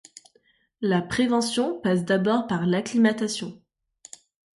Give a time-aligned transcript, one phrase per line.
[0.81, 3.61] La prévention passe d'abord par l'acclimatation.